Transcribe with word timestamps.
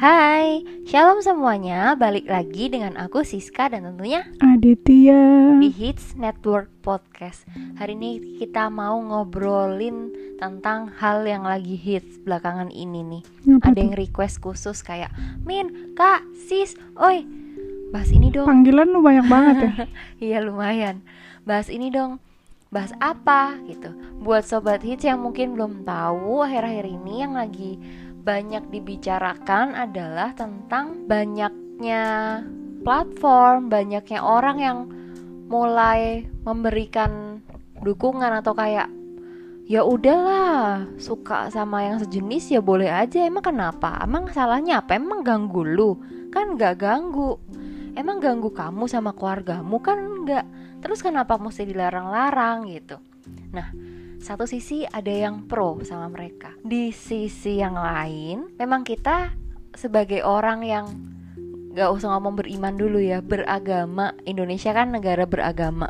Hai, 0.00 0.64
shalom 0.88 1.20
semuanya. 1.20 1.92
Balik 1.92 2.24
lagi 2.24 2.72
dengan 2.72 2.96
aku 2.96 3.20
Siska 3.20 3.68
dan 3.68 3.84
tentunya 3.84 4.24
Aditya 4.40 5.60
di 5.60 5.68
Hits 5.68 6.16
Network 6.16 6.72
Podcast. 6.80 7.44
Hari 7.76 8.00
ini 8.00 8.40
kita 8.40 8.72
mau 8.72 8.96
ngobrolin 8.96 10.08
tentang 10.40 10.88
hal 10.96 11.28
yang 11.28 11.44
lagi 11.44 11.76
hits 11.76 12.16
belakangan 12.24 12.72
ini 12.72 13.04
nih. 13.04 13.22
Apa 13.60 13.68
Ada 13.68 13.76
tuh? 13.76 13.80
yang 13.84 13.92
request 13.92 14.40
khusus 14.40 14.80
kayak 14.80 15.12
Min, 15.44 15.92
Kak, 15.92 16.24
Sis, 16.48 16.80
oi, 16.96 17.20
bahas 17.92 18.08
ini 18.08 18.32
dong. 18.32 18.48
Panggilan 18.48 18.88
lu 18.88 19.04
banyak 19.04 19.28
banget 19.28 19.56
ya 19.60 19.72
Iya 20.32 20.38
lumayan. 20.48 21.04
Bahas 21.44 21.68
ini 21.68 21.92
dong. 21.92 22.24
Bahas 22.72 22.96
apa 23.04 23.52
gitu. 23.68 23.92
Buat 24.24 24.48
sobat 24.48 24.80
hits 24.80 25.04
yang 25.04 25.20
mungkin 25.20 25.52
belum 25.52 25.84
tahu 25.84 26.40
akhir-akhir 26.40 26.88
ini 26.88 27.20
yang 27.20 27.36
lagi 27.36 27.76
banyak 28.20 28.68
dibicarakan 28.68 29.72
adalah 29.74 30.36
tentang 30.36 31.08
banyaknya 31.08 32.04
platform, 32.84 33.72
banyaknya 33.72 34.20
orang 34.20 34.56
yang 34.60 34.78
mulai 35.50 36.28
memberikan 36.46 37.42
dukungan 37.80 38.30
atau 38.44 38.54
kayak 38.54 38.86
ya 39.66 39.86
udahlah 39.86 40.86
suka 40.98 41.50
sama 41.50 41.86
yang 41.86 41.98
sejenis 41.98 42.54
ya 42.54 42.60
boleh 42.62 42.90
aja. 42.90 43.26
Emang 43.26 43.42
kenapa? 43.42 43.98
Emang 44.04 44.28
salahnya 44.30 44.84
apa? 44.84 44.98
Emang 44.98 45.24
ganggu 45.26 45.64
lu? 45.64 45.98
Kan 46.30 46.54
nggak 46.54 46.78
ganggu. 46.78 47.40
Emang 47.98 48.22
ganggu 48.22 48.54
kamu 48.54 48.86
sama 48.86 49.16
keluargamu? 49.16 49.82
Kan 49.82 50.26
nggak. 50.26 50.46
Terus 50.80 51.02
kenapa 51.02 51.36
mesti 51.36 51.66
dilarang-larang 51.66 52.70
gitu? 52.70 52.96
Nah 53.50 53.70
satu 54.20 54.44
sisi 54.44 54.84
ada 54.84 55.08
yang 55.08 55.48
pro 55.48 55.80
sama 55.80 56.12
mereka. 56.12 56.52
Di 56.60 56.92
sisi 56.92 57.58
yang 57.58 57.74
lain 57.74 58.52
memang 58.60 58.84
kita 58.84 59.32
sebagai 59.72 60.20
orang 60.20 60.60
yang 60.60 60.86
nggak 61.72 61.88
usah 61.88 62.12
ngomong 62.14 62.36
beriman 62.36 62.76
dulu 62.76 63.00
ya 63.00 63.24
beragama. 63.24 64.12
Indonesia 64.28 64.76
kan 64.76 64.92
negara 64.92 65.24
beragama. 65.24 65.88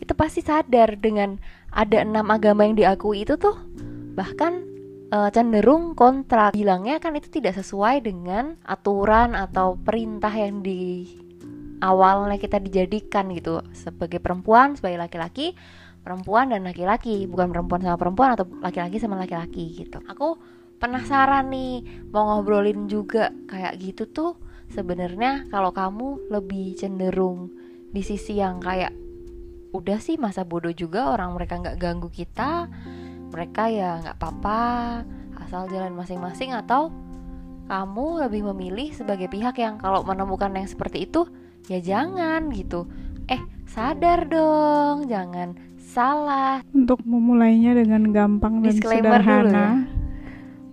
Itu 0.00 0.16
pasti 0.16 0.40
sadar 0.40 0.96
dengan 0.96 1.36
ada 1.68 2.00
enam 2.00 2.32
agama 2.32 2.64
yang 2.64 2.80
diakui 2.80 3.28
itu 3.28 3.36
tuh 3.36 3.60
bahkan 4.16 4.64
eh, 5.12 5.28
cenderung 5.28 5.92
kontra. 5.92 6.48
Bilangnya 6.56 6.96
kan 6.96 7.12
itu 7.12 7.28
tidak 7.28 7.60
sesuai 7.60 8.08
dengan 8.08 8.56
aturan 8.64 9.36
atau 9.36 9.76
perintah 9.76 10.32
yang 10.32 10.64
di 10.64 11.04
awalnya 11.84 12.40
kita 12.40 12.56
dijadikan 12.56 13.28
gitu. 13.36 13.60
Sebagai 13.76 14.16
perempuan 14.16 14.80
sebagai 14.80 14.96
laki-laki 14.96 15.52
perempuan 16.00 16.52
dan 16.52 16.64
laki-laki 16.64 17.28
bukan 17.28 17.52
perempuan 17.52 17.80
sama 17.84 17.96
perempuan 18.00 18.30
atau 18.34 18.48
laki-laki 18.60 18.96
sama 18.96 19.20
laki-laki 19.20 19.84
gitu. 19.84 20.00
Aku 20.08 20.40
penasaran 20.80 21.52
nih 21.52 21.84
mau 22.08 22.26
ngobrolin 22.26 22.88
juga 22.88 23.28
kayak 23.46 23.76
gitu 23.78 24.08
tuh 24.08 24.32
sebenarnya 24.72 25.50
kalau 25.52 25.70
kamu 25.76 26.32
lebih 26.32 26.72
cenderung 26.78 27.52
di 27.92 28.00
sisi 28.00 28.40
yang 28.40 28.62
kayak 28.62 28.94
udah 29.70 29.98
sih 30.02 30.18
masa 30.18 30.42
bodoh 30.42 30.72
juga 30.74 31.14
orang 31.14 31.36
mereka 31.36 31.60
nggak 31.62 31.78
ganggu 31.78 32.10
kita 32.10 32.66
mereka 33.30 33.70
ya 33.70 34.02
nggak 34.02 34.18
apa-apa 34.18 34.62
asal 35.46 35.70
jalan 35.70 35.94
masing-masing 35.94 36.50
atau 36.56 36.90
kamu 37.70 38.26
lebih 38.26 38.50
memilih 38.50 38.90
sebagai 38.90 39.30
pihak 39.30 39.62
yang 39.62 39.78
kalau 39.78 40.02
menemukan 40.02 40.50
yang 40.50 40.66
seperti 40.66 41.06
itu 41.06 41.22
ya 41.70 41.78
jangan 41.78 42.50
gitu. 42.50 42.90
Eh 43.30 43.38
sadar 43.62 44.26
dong 44.26 45.06
jangan 45.06 45.54
salah 45.90 46.62
Untuk 46.70 47.02
memulainya 47.02 47.74
dengan 47.74 48.14
gampang 48.14 48.62
dan 48.62 48.70
Disclaimer 48.70 49.02
dulu 49.02 49.10
sederhana 49.10 49.50
ya. 49.50 49.68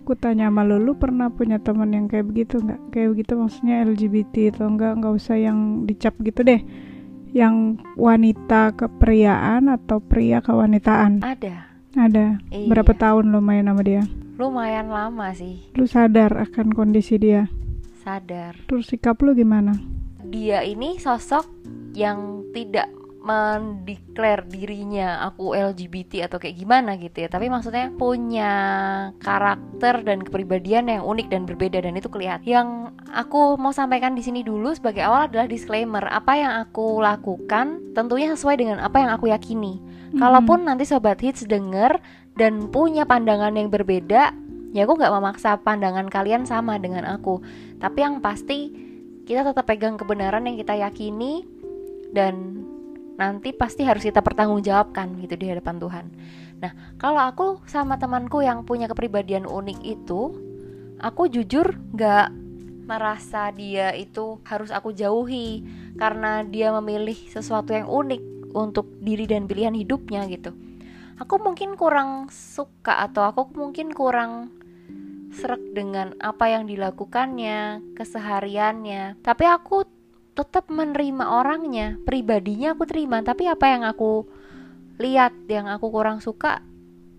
Aku 0.06 0.16
tanya 0.16 0.48
sama 0.48 0.64
lu, 0.64 0.80
lu 0.80 0.96
pernah 0.96 1.28
punya 1.28 1.60
teman 1.60 1.92
yang 1.92 2.08
kayak 2.08 2.24
begitu 2.24 2.62
nggak? 2.62 2.80
Kayak 2.96 3.08
begitu 3.12 3.32
maksudnya 3.36 3.84
LGBT 3.84 4.56
atau 4.56 4.72
enggak? 4.72 4.96
Nggak 4.96 5.14
usah 5.20 5.36
yang 5.36 5.58
dicap 5.84 6.16
gitu 6.22 6.40
deh 6.40 6.64
Yang 7.36 7.76
wanita 7.92 8.72
kepriaan 8.72 9.68
atau 9.68 10.00
pria 10.00 10.40
kewanitaan 10.40 11.20
ada 11.20 11.68
Ada 11.92 12.40
Iya. 12.48 12.72
Berapa 12.72 12.96
tahun 12.96 13.28
lo 13.28 13.42
main 13.42 13.66
sama 13.66 13.82
dia? 13.84 14.00
lumayan 14.38 14.86
lama 14.88 15.34
sih 15.34 15.66
Lu 15.74 15.84
sadar 15.84 16.30
akan 16.38 16.70
kondisi 16.70 17.18
dia 17.18 17.50
sadar 18.00 18.54
Terus 18.64 18.86
sikap 18.88 19.18
lu 19.20 19.34
gimana? 19.34 19.74
dia 20.22 20.60
ini 20.60 20.96
sosok 20.96 21.44
yang 21.92 22.44
tidak 22.52 22.88
mendeklar 23.28 24.48
dirinya 24.48 25.20
aku 25.28 25.52
LGBT 25.52 26.24
atau 26.24 26.40
kayak 26.40 26.56
gimana 26.56 26.96
gitu 26.96 27.20
ya. 27.20 27.28
Tapi 27.28 27.52
maksudnya 27.52 27.92
punya 27.92 28.52
karakter 29.20 30.00
dan 30.00 30.24
kepribadian 30.24 30.88
yang 30.88 31.04
unik 31.04 31.28
dan 31.28 31.44
berbeda 31.44 31.84
dan 31.84 31.92
itu 32.00 32.08
kelihatan. 32.08 32.48
Yang 32.48 32.68
aku 33.12 33.60
mau 33.60 33.76
sampaikan 33.76 34.16
di 34.16 34.24
sini 34.24 34.40
dulu 34.40 34.72
sebagai 34.72 35.04
awal 35.04 35.28
adalah 35.28 35.44
disclaimer. 35.44 36.00
Apa 36.08 36.40
yang 36.40 36.52
aku 36.64 37.04
lakukan 37.04 37.92
tentunya 37.92 38.32
sesuai 38.32 38.56
dengan 38.56 38.80
apa 38.80 38.96
yang 39.04 39.12
aku 39.12 39.28
yakini. 39.28 39.76
Kalaupun 40.16 40.64
nanti 40.64 40.88
sobat 40.88 41.20
hits 41.20 41.44
denger 41.44 42.00
dan 42.40 42.72
punya 42.72 43.04
pandangan 43.04 43.52
yang 43.52 43.68
berbeda 43.68 44.32
ya 44.72 44.84
aku 44.84 45.00
nggak 45.00 45.12
memaksa 45.12 45.60
pandangan 45.60 46.08
kalian 46.08 46.48
sama 46.48 46.80
dengan 46.80 47.04
aku. 47.04 47.44
Tapi 47.76 47.98
yang 48.00 48.24
pasti 48.24 48.72
kita 49.28 49.44
tetap 49.44 49.68
pegang 49.68 50.00
kebenaran 50.00 50.48
yang 50.48 50.56
kita 50.56 50.72
yakini 50.72 51.44
dan 52.16 52.64
nanti 53.18 53.50
pasti 53.50 53.82
harus 53.82 54.06
kita 54.06 54.22
pertanggungjawabkan 54.22 55.18
gitu 55.26 55.34
di 55.34 55.50
hadapan 55.50 55.76
Tuhan. 55.82 56.06
Nah, 56.62 56.72
kalau 56.96 57.18
aku 57.18 57.46
sama 57.66 57.98
temanku 57.98 58.40
yang 58.40 58.62
punya 58.62 58.86
kepribadian 58.86 59.44
unik 59.44 59.78
itu, 59.82 60.20
aku 61.02 61.26
jujur 61.26 61.74
nggak 61.94 62.30
merasa 62.88 63.52
dia 63.52 63.92
itu 63.92 64.40
harus 64.48 64.72
aku 64.72 64.96
jauhi 64.96 65.60
karena 66.00 66.40
dia 66.46 66.72
memilih 66.80 67.18
sesuatu 67.28 67.76
yang 67.76 67.84
unik 67.84 68.54
untuk 68.56 68.88
diri 69.04 69.28
dan 69.28 69.44
pilihan 69.44 69.76
hidupnya 69.76 70.24
gitu. 70.30 70.54
Aku 71.18 71.42
mungkin 71.42 71.74
kurang 71.74 72.30
suka 72.30 73.02
atau 73.02 73.26
aku 73.26 73.50
mungkin 73.58 73.90
kurang 73.90 74.54
serak 75.34 75.60
dengan 75.76 76.16
apa 76.22 76.48
yang 76.48 76.64
dilakukannya, 76.64 77.82
kesehariannya. 77.92 79.20
Tapi 79.20 79.44
aku 79.44 79.97
tetap 80.38 80.70
menerima 80.70 81.26
orangnya, 81.26 81.98
pribadinya 82.06 82.78
aku 82.78 82.86
terima. 82.86 83.18
Tapi 83.26 83.50
apa 83.50 83.66
yang 83.66 83.82
aku 83.82 84.22
lihat, 85.02 85.34
yang 85.50 85.66
aku 85.66 85.90
kurang 85.90 86.22
suka, 86.22 86.62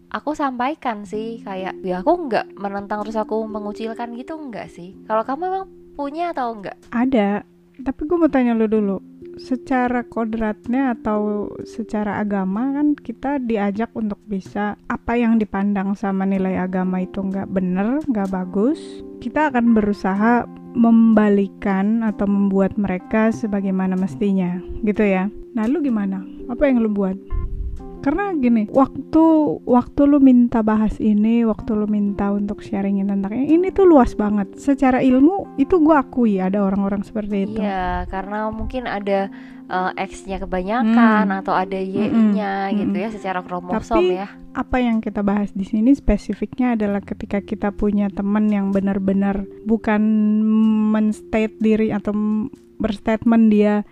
aku 0.07 0.31
sampaikan 0.31 1.03
sih. 1.03 1.43
Kayak 1.43 1.75
ya 1.83 1.99
aku 1.99 2.31
nggak 2.31 2.55
menentang 2.55 3.03
terus 3.03 3.19
aku 3.19 3.43
mengucilkan 3.43 4.15
gitu 4.15 4.39
nggak 4.39 4.71
sih. 4.71 4.95
Kalau 5.03 5.27
kamu 5.27 5.41
emang 5.51 5.65
punya 5.99 6.31
atau 6.31 6.55
enggak? 6.55 6.79
Ada, 6.95 7.43
tapi 7.83 8.07
gue 8.07 8.15
mau 8.15 8.31
tanya 8.31 8.55
lu 8.55 8.71
dulu. 8.71 9.03
Secara 9.39 10.03
kodratnya 10.03 10.95
atau 10.99 11.47
secara 11.63 12.19
agama 12.19 12.75
kan 12.75 12.91
kita 12.91 13.39
diajak 13.39 13.91
untuk 13.95 14.19
bisa 14.27 14.75
apa 14.91 15.15
yang 15.15 15.39
dipandang 15.39 15.95
sama 15.95 16.27
nilai 16.27 16.59
agama 16.59 17.03
itu 17.03 17.23
nggak 17.23 17.47
bener, 17.51 18.03
nggak 18.03 18.31
bagus. 18.31 18.79
Kita 19.23 19.51
akan 19.51 19.75
berusaha 19.75 20.43
membalikan 20.77 22.05
atau 22.05 22.29
membuat 22.29 22.77
mereka 22.77 23.33
sebagaimana 23.33 23.97
mestinya, 23.97 24.61
gitu 24.85 25.01
ya. 25.01 25.31
Nah, 25.57 25.65
lu 25.65 25.81
gimana? 25.81 26.21
Apa 26.49 26.69
yang 26.69 26.81
lu 26.83 26.89
buat? 26.93 27.38
Karena 27.99 28.31
gini, 28.31 28.63
waktu 28.71 29.23
waktu 29.67 30.01
lu 30.07 30.17
minta 30.17 30.63
bahas 30.63 30.95
ini, 30.97 31.43
waktu 31.43 31.75
lu 31.75 31.83
minta 31.83 32.31
untuk 32.31 32.63
sharingin 32.63 33.11
tentang 33.11 33.35
ini, 33.35 33.59
ini 33.59 33.67
tuh 33.69 33.83
luas 33.83 34.15
banget. 34.15 34.55
Secara 34.55 35.03
ilmu 35.03 35.59
itu 35.59 35.75
gue 35.77 35.91
akui 35.91 36.39
ada 36.39 36.63
orang-orang 36.63 37.03
seperti 37.03 37.43
itu. 37.43 37.59
Iya, 37.59 38.07
karena 38.07 38.47
mungkin 38.49 38.87
ada 38.87 39.27
eh, 39.69 39.91
X-nya 40.01 40.39
kebanyakan 40.39 41.29
Hmm. 41.29 41.39
atau 41.43 41.53
ada 41.53 41.77
Y-nya 41.77 42.73
Mm-mm, 42.73 42.77
gitu 42.79 42.89
mm-mm. 42.95 43.03
ya 43.05 43.09
secara 43.11 43.39
kromosom 43.43 44.01
Tapi- 44.01 44.17
ya. 44.17 44.27
Apa 44.49 44.81
yang 44.81 44.97
kita 44.97 45.21
bahas 45.21 45.53
di 45.53 45.61
sini 45.61 45.93
spesifiknya 45.93 46.73
adalah 46.73 47.05
ketika 47.05 47.37
kita 47.37 47.69
punya 47.69 48.09
teman 48.09 48.49
yang 48.49 48.73
benar-benar 48.73 49.45
bukan 49.63 50.01
menstate 50.89 51.53
diri 51.61 51.93
atau 51.93 52.11
berstatement 52.79 53.51
dia 53.51 53.85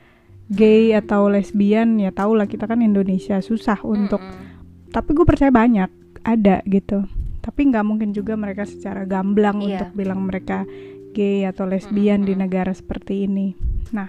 gay 0.47 0.95
atau 0.95 1.27
lesbian 1.27 1.99
ya 1.99 2.11
tau 2.11 2.31
lah 2.31 2.47
kita 2.47 2.65
kan 2.65 2.79
Indonesia 2.79 3.39
susah 3.39 3.83
untuk 3.83 4.19
Mm-mm. 4.19 4.91
tapi 4.95 5.11
gue 5.11 5.25
percaya 5.27 5.51
banyak 5.51 5.91
ada 6.23 6.63
gitu 6.63 7.03
tapi 7.43 7.67
nggak 7.67 7.85
mungkin 7.87 8.11
juga 8.11 8.35
mereka 8.35 8.63
secara 8.63 9.03
gamblang 9.03 9.59
Iya. 9.59 9.83
untuk 9.83 9.89
bilang 9.95 10.23
mereka 10.23 10.63
gay 11.11 11.43
atau 11.43 11.67
lesbian 11.67 12.23
di 12.23 12.31
Mm-mm. 12.31 12.43
negara 12.47 12.71
seperti 12.71 13.27
ini 13.27 13.55
nah 13.91 14.07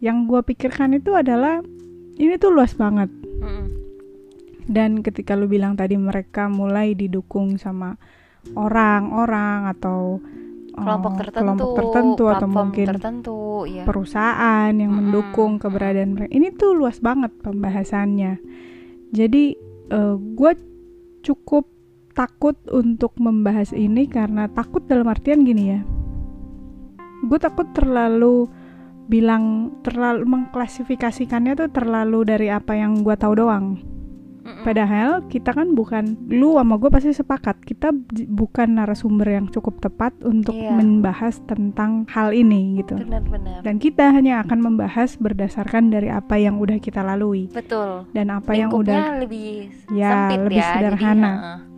yang 0.00 0.24
gue 0.24 0.40
pikirkan 0.40 0.96
itu 0.96 1.12
adalah 1.12 1.60
ini 2.16 2.34
tuh 2.36 2.52
luas 2.52 2.72
banget 2.72 3.12
Mm-mm. 3.12 3.66
dan 4.68 5.04
ketika 5.04 5.36
lu 5.36 5.48
bilang 5.48 5.76
tadi 5.76 6.00
mereka 6.00 6.48
mulai 6.48 6.96
didukung 6.96 7.60
sama 7.60 8.00
orang-orang 8.56 9.70
atau 9.70 10.18
kelompok 10.72 11.12
tertentu, 11.20 11.44
kelompok 11.44 11.70
tertentu 11.76 12.24
atau 12.32 12.48
mungkin 12.48 12.86
tertentu, 12.88 13.38
ya. 13.68 13.84
perusahaan 13.84 14.72
yang 14.72 14.90
Mm-mm, 14.90 15.12
mendukung 15.12 15.60
keberadaan 15.60 16.16
mereka. 16.16 16.32
Ini 16.32 16.48
tuh 16.56 16.72
luas 16.74 16.98
banget 16.98 17.30
pembahasannya. 17.44 18.40
Jadi 19.12 19.44
gue 20.32 20.52
cukup 21.20 21.68
takut 22.16 22.56
untuk 22.72 23.12
membahas 23.20 23.76
ini 23.76 24.08
karena 24.08 24.48
takut 24.48 24.84
dalam 24.88 25.04
artian 25.08 25.44
gini 25.44 25.64
ya. 25.68 25.80
gue 27.22 27.38
takut 27.38 27.70
terlalu 27.70 28.50
bilang 29.06 29.76
terlalu 29.86 30.26
mengklasifikasikannya 30.26 31.54
tuh 31.54 31.70
terlalu 31.70 32.26
dari 32.26 32.48
apa 32.50 32.74
yang 32.74 33.06
gue 33.06 33.14
tahu 33.14 33.38
doang 33.38 33.78
Mm-mm. 34.42 34.62
Padahal 34.62 35.10
kita 35.26 35.50
kan 35.50 35.70
bukan 35.72 36.18
lu 36.26 36.54
sama 36.54 36.74
gue 36.74 36.86
pasti 36.88 37.10
sepakat 37.10 37.62
kita 37.62 37.94
bukan 38.26 38.74
narasumber 38.74 39.30
yang 39.32 39.46
cukup 39.46 39.78
tepat 39.78 40.10
untuk 40.20 40.50
Iya. 40.52 40.74
membahas 40.74 41.38
tentang 41.44 42.04
hal 42.06 42.30
ini 42.30 42.78
gitu. 42.78 42.98
benar-benar 42.98 43.62
Dan 43.62 43.78
kita 43.78 44.10
hanya 44.10 44.42
akan 44.42 44.58
membahas 44.60 45.14
berdasarkan 45.16 45.88
dari 45.88 46.08
apa 46.08 46.36
yang 46.36 46.58
udah 46.58 46.76
kita 46.76 47.00
lalui 47.00 47.46
betul 47.48 48.02
dan 48.10 48.28
apa 48.28 48.52
yang 48.52 48.68
Lingkupnya 48.68 48.98
udah. 48.98 49.20
lebih 49.20 49.50
Ya, 49.88 50.10
sempit 50.10 50.38
lebih 50.42 50.58
ya 50.58 50.66
sederhana. 50.72 51.32
jadi. 51.32 51.70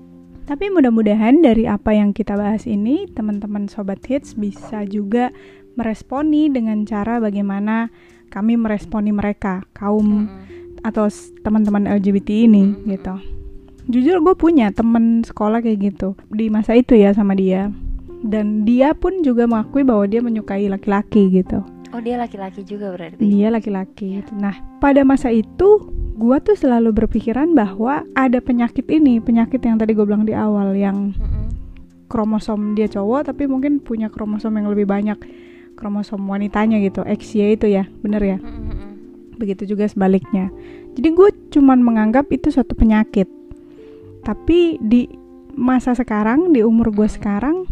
Tapi 0.44 0.64
mudah-mudahan 0.68 1.34
dari 1.40 1.64
apa 1.64 1.92
yang 1.92 2.12
kita 2.12 2.32
bahas 2.34 2.64
ini 2.64 3.08
teman-teman 3.08 3.64
sobat 3.64 4.04
hits 4.04 4.32
bisa 4.32 4.84
juga 4.84 5.32
meresponi 5.72 6.48
dengan 6.48 6.84
cara 6.84 7.16
bagaimana 7.16 7.88
kami 8.28 8.54
meresponi 8.54 9.08
mereka 9.08 9.64
kaum 9.72 10.26
Mm-mm. 10.26 10.63
Atau 10.84 11.08
teman-teman 11.40 11.88
LGBT 11.88 12.46
ini 12.46 12.76
Mm-mm. 12.76 12.92
gitu. 12.92 13.14
Jujur 13.84 14.20
gue 14.20 14.34
punya 14.36 14.72
temen 14.72 15.24
sekolah 15.24 15.60
kayak 15.60 15.92
gitu 15.92 16.16
di 16.32 16.48
masa 16.48 16.76
itu 16.76 16.96
ya 16.96 17.12
sama 17.12 17.32
dia. 17.32 17.72
Dan 18.24 18.64
dia 18.64 18.96
pun 18.96 19.20
juga 19.20 19.44
mengakui 19.44 19.84
bahwa 19.84 20.04
dia 20.08 20.24
menyukai 20.24 20.68
laki-laki 20.68 21.28
gitu. 21.28 21.60
oh 21.94 22.02
dia 22.02 22.18
laki-laki 22.18 22.66
juga 22.66 22.90
berarti 22.90 23.20
Dia 23.20 23.52
laki-laki. 23.52 24.24
Nah 24.34 24.56
pada 24.80 25.04
masa 25.04 25.28
itu 25.28 25.84
gue 26.16 26.36
tuh 26.40 26.56
selalu 26.56 27.04
berpikiran 27.04 27.52
bahwa 27.52 28.02
ada 28.16 28.40
penyakit 28.40 28.88
ini, 28.88 29.20
penyakit 29.20 29.60
yang 29.60 29.76
tadi 29.76 29.92
gue 29.92 30.02
bilang 30.08 30.24
di 30.24 30.32
awal 30.32 30.72
yang 30.72 31.12
Mm-mm. 31.14 31.52
kromosom 32.08 32.72
dia 32.72 32.88
cowok 32.88 33.30
tapi 33.34 33.44
mungkin 33.44 33.78
punya 33.84 34.08
kromosom 34.08 34.56
yang 34.56 34.72
lebih 34.72 34.88
banyak 34.88 35.18
kromosom 35.76 36.24
wanitanya 36.24 36.80
gitu. 36.80 37.04
XY 37.04 37.58
itu 37.60 37.66
ya, 37.68 37.84
bener 38.00 38.22
ya? 38.24 38.38
Mm-mm. 38.40 38.63
Begitu 39.36 39.68
juga 39.68 39.86
sebaliknya. 39.86 40.50
Jadi 40.94 41.08
gue 41.10 41.28
cuman 41.54 41.82
menganggap 41.82 42.30
itu 42.30 42.50
suatu 42.50 42.72
penyakit. 42.78 43.26
Tapi 44.24 44.80
di 44.80 45.10
masa 45.54 45.92
sekarang, 45.92 46.54
di 46.54 46.64
umur 46.64 46.90
gue 46.94 47.06
sekarang, 47.10 47.66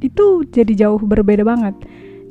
itu 0.00 0.46
jadi 0.48 0.86
jauh 0.86 1.00
berbeda 1.00 1.42
banget. 1.42 1.74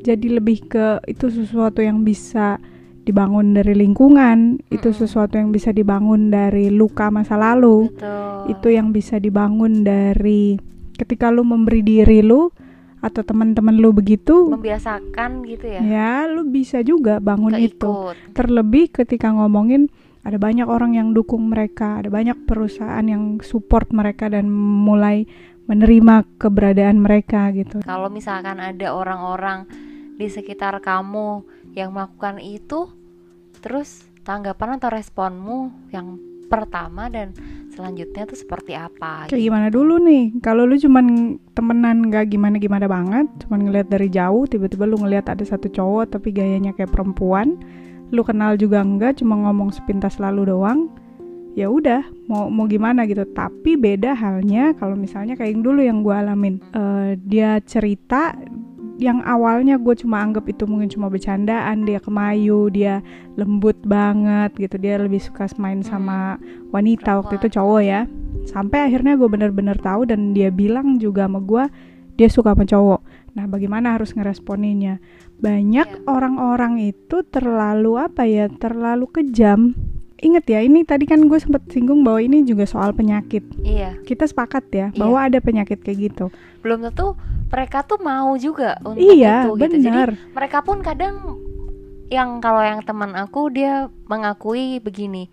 Jadi 0.01 0.41
lebih 0.41 0.65
ke 0.71 1.03
itu 1.05 1.29
sesuatu 1.29 1.83
yang 1.83 2.01
bisa 2.01 2.57
dibangun 3.01 3.53
dari 3.57 3.73
lingkungan, 3.73 4.61
itu 4.69 4.93
Mm-mm. 4.93 5.01
sesuatu 5.01 5.37
yang 5.37 5.49
bisa 5.49 5.73
dibangun 5.73 6.29
dari 6.29 6.69
luka 6.69 7.09
masa 7.09 7.37
lalu, 7.37 7.89
betul 7.91 8.31
itu 8.49 8.73
yang 8.73 8.89
bisa 8.89 9.21
dibangun 9.21 9.85
dari 9.85 10.57
ketika 10.97 11.29
lu 11.29 11.45
memberi 11.45 11.81
diri 11.85 12.25
lu 12.25 12.49
atau 13.01 13.25
teman-teman 13.25 13.75
lu 13.81 13.91
begitu, 13.91 14.53
membiasakan 14.53 15.41
gitu 15.49 15.65
ya? 15.65 15.81
ya 15.81 16.13
lu 16.29 16.45
bisa 16.45 16.85
juga 16.85 17.17
bangun 17.17 17.57
itu. 17.57 17.81
keikut 17.81 18.15
terlebih 18.37 18.93
ketika 18.93 19.33
ngomongin 19.33 19.89
ada 20.21 20.37
banyak 20.37 20.69
orang 20.69 20.93
yang 20.93 21.17
dukung 21.17 21.49
mereka, 21.49 21.97
ada 21.97 22.13
banyak 22.13 22.45
perusahaan 22.45 23.01
yang 23.01 23.41
support 23.41 23.89
mereka 23.89 24.29
dan 24.29 24.53
mulai 24.53 25.25
menerima 25.65 26.29
keberadaan 26.37 27.01
mereka 27.01 27.49
gitu. 27.57 27.81
kalau 27.81 28.07
misalkan 28.13 28.61
ada 28.61 28.93
orang-orang 28.93 29.65
di 30.21 30.29
sekitar 30.29 30.77
kamu 30.85 31.41
yang 31.73 31.95
melakukan 31.95 32.37
itu 32.37 32.93
terus 33.65 34.05
tanggapan 34.21 34.77
atau 34.77 34.89
responmu 34.93 35.73
yang 35.89 36.30
pertama 36.51 37.07
dan 37.07 37.31
selanjutnya 37.71 38.27
tuh 38.27 38.35
seperti 38.35 38.75
apa 38.75 39.31
Kayak 39.31 39.39
gitu. 39.39 39.47
gimana 39.47 39.67
dulu 39.71 39.95
nih? 40.03 40.35
Kalau 40.43 40.67
lu 40.67 40.75
cuman 40.75 41.39
temenan 41.55 42.11
gak 42.11 42.27
gimana-gimana 42.27 42.85
banget, 42.91 43.31
cuman 43.47 43.59
ngeliat 43.71 43.87
dari 43.87 44.11
jauh, 44.11 44.43
tiba-tiba 44.43 44.83
lu 44.83 44.99
ngeliat 44.99 45.31
ada 45.31 45.41
satu 45.47 45.71
cowok 45.71 46.19
tapi 46.19 46.35
gayanya 46.35 46.75
kayak 46.75 46.91
perempuan, 46.91 47.55
lu 48.11 48.21
kenal 48.27 48.59
juga 48.59 48.83
enggak, 48.83 49.23
cuma 49.23 49.39
ngomong 49.39 49.71
sepintas 49.71 50.19
lalu 50.19 50.51
doang. 50.51 50.91
Ya 51.51 51.67
udah, 51.67 52.03
mau 52.31 52.47
mau 52.47 52.63
gimana 52.63 53.03
gitu. 53.03 53.27
Tapi 53.27 53.75
beda 53.75 54.15
halnya 54.15 54.71
kalau 54.79 54.95
misalnya 54.95 55.35
kayak 55.35 55.51
yang 55.51 55.63
dulu 55.63 55.83
yang 55.83 55.99
gue 55.99 56.15
alamin. 56.15 56.63
Eh, 56.71 57.19
dia 57.27 57.59
cerita 57.63 58.35
yang 59.01 59.25
awalnya 59.25 59.81
gue 59.81 59.97
cuma 59.97 60.21
anggap 60.21 60.45
itu 60.45 60.69
mungkin 60.69 60.85
cuma 60.85 61.09
bercandaan, 61.09 61.89
dia 61.89 61.97
kemayu, 61.97 62.69
dia 62.69 63.01
lembut 63.33 63.73
banget 63.81 64.53
gitu, 64.61 64.77
dia 64.77 65.01
lebih 65.01 65.17
suka 65.17 65.49
main 65.57 65.81
sama 65.81 66.37
wanita 66.69 67.17
waktu 67.17 67.41
itu 67.41 67.57
cowok 67.57 67.81
ya. 67.81 68.05
Sampai 68.45 68.85
akhirnya 68.85 69.17
gue 69.17 69.25
bener-bener 69.25 69.73
tahu 69.81 70.05
dan 70.05 70.37
dia 70.37 70.53
bilang 70.53 71.01
juga 71.01 71.25
sama 71.25 71.41
gue 71.41 71.65
dia 72.13 72.29
suka 72.29 72.53
sama 72.53 72.69
cowok. 72.69 73.01
Nah 73.33 73.49
bagaimana 73.49 73.97
harus 73.97 74.13
ngeresponinya? 74.13 75.01
Banyak 75.41 75.89
Iya. 75.89 76.05
orang-orang 76.05 76.93
itu 76.93 77.25
terlalu 77.25 77.97
apa 77.97 78.29
ya 78.29 78.45
terlalu 78.53 79.09
kejam 79.09 79.73
inget 80.21 80.45
ya 80.45 80.59
ini 80.61 80.85
tadi 80.85 81.09
kan 81.09 81.25
gue 81.25 81.39
sempet 81.41 81.65
singgung 81.73 82.05
bahwa 82.05 82.21
ini 82.21 82.45
juga 82.45 82.69
soal 82.69 82.93
penyakit. 82.93 83.41
Iya. 83.65 83.97
Kita 84.05 84.29
sepakat 84.29 84.65
ya 84.69 84.87
Iya. 84.93 84.99
bahwa 85.01 85.17
ada 85.17 85.41
penyakit 85.41 85.81
kayak 85.81 86.13
gitu. 86.13 86.25
Belum 86.61 86.85
tentu 86.85 87.17
mereka 87.49 87.81
tuh 87.83 87.99
mau 87.99 88.37
juga 88.37 88.77
untuk 88.85 89.01
iya 89.01 89.49
itu 89.49 89.57
gitu. 89.57 89.75
Jadi 89.81 89.99
benar. 90.07 90.11
mereka 90.31 90.61
pun 90.61 90.79
kadang 90.85 91.41
yang 92.07 92.37
kalau 92.39 92.61
yang 92.61 92.79
teman 92.85 93.17
aku 93.17 93.49
dia 93.49 93.87
mengakui 94.05 94.77
begini 94.79 95.31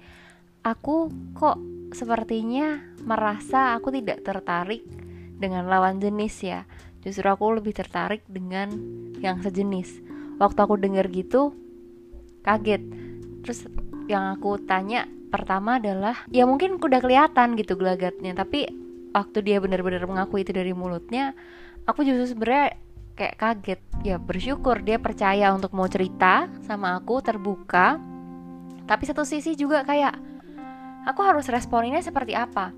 aku 0.63 1.11
kok 1.35 1.59
sepertinya 1.91 2.79
merasa 3.03 3.73
aku 3.75 3.89
tidak 3.95 4.21
tertarik 4.23 4.85
dengan 5.39 5.69
lawan 5.71 6.03
jenis 6.03 6.35
ya. 6.43 6.61
Justru 7.01 7.25
aku 7.31 7.55
lebih 7.57 7.73
tertarik 7.73 8.27
dengan 8.27 8.69
yang 9.23 9.39
sejenis. 9.39 10.03
Waktu 10.37 10.59
aku 10.59 10.75
dengar 10.77 11.07
gitu 11.09 11.55
kaget. 12.43 12.83
Terus 13.47 13.65
yang 14.09 14.35
aku 14.35 14.57
tanya 14.65 15.05
pertama 15.29 15.77
adalah 15.77 16.25
ya 16.33 16.49
mungkin 16.49 16.81
udah 16.81 17.01
kelihatan 17.05 17.55
gitu 17.61 17.77
gelagatnya 17.77 18.33
tapi 18.33 18.67
waktu 19.13 19.45
dia 19.45 19.61
benar-benar 19.61 20.09
mengaku 20.09 20.41
itu 20.41 20.57
dari 20.57 20.73
mulutnya 20.73 21.37
aku 21.85 22.05
justru 22.05 22.37
sebenarnya 22.37 22.89
kayak 23.19 23.35
kaget. 23.35 23.81
Ya 24.07 24.17
bersyukur 24.23 24.79
dia 24.87 25.03
percaya 25.03 25.51
untuk 25.51 25.75
mau 25.75 25.91
cerita 25.91 26.47
sama 26.63 26.95
aku 26.95 27.19
terbuka. 27.19 27.99
Tapi 28.87 29.03
satu 29.05 29.27
sisi 29.27 29.59
juga 29.59 29.83
kayak 29.83 30.15
aku 31.05 31.21
harus 31.27 31.51
responinnya 31.51 32.01
seperti 32.01 32.39
apa? 32.39 32.71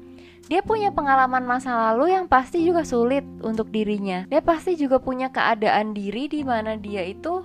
Dia 0.48 0.64
punya 0.64 0.90
pengalaman 0.90 1.44
masa 1.44 1.92
lalu 1.92 2.16
yang 2.16 2.26
pasti 2.26 2.64
juga 2.64 2.82
sulit 2.82 3.22
untuk 3.44 3.68
dirinya. 3.68 4.24
Dia 4.32 4.40
pasti 4.40 4.74
juga 4.74 4.98
punya 4.98 5.28
keadaan 5.30 5.92
diri 5.92 6.26
di 6.26 6.40
mana 6.42 6.74
dia 6.74 7.04
itu 7.04 7.44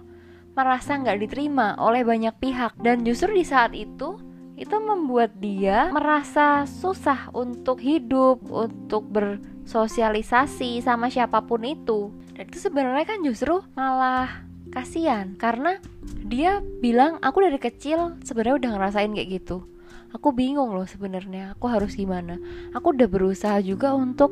merasa 0.56 0.96
nggak 0.96 1.28
diterima 1.28 1.76
oleh 1.78 2.02
banyak 2.02 2.34
pihak. 2.40 2.80
Dan 2.80 3.04
justru 3.04 3.36
di 3.36 3.46
saat 3.46 3.76
itu 3.76 4.18
itu 4.56 4.76
membuat 4.80 5.36
dia 5.44 5.92
merasa 5.92 6.64
susah 6.64 7.28
untuk 7.36 7.84
hidup 7.84 8.40
untuk 8.48 9.04
bersosialisasi 9.12 10.80
sama 10.80 11.12
siapa 11.12 11.44
pun 11.44 11.68
itu. 11.68 12.16
Dan 12.34 12.48
itu 12.48 12.60
sebenarnya 12.64 13.06
kan 13.06 13.20
justru 13.22 13.60
malah 13.76 14.48
kasihan. 14.72 15.36
Karena 15.36 15.76
dia 16.24 16.64
bilang 16.80 17.20
aku 17.20 17.44
dari 17.44 17.60
kecil 17.60 18.16
sebenarnya 18.24 18.56
udah 18.64 18.72
ngerasain 18.80 19.12
kayak 19.12 19.44
gitu. 19.44 19.68
Aku 20.16 20.32
bingung 20.32 20.72
loh 20.72 20.88
sebenarnya 20.88 21.60
aku 21.60 21.68
harus 21.68 22.00
gimana. 22.00 22.40
Aku 22.72 22.96
udah 22.96 23.12
berusaha 23.12 23.60
juga 23.60 23.92
untuk 23.92 24.32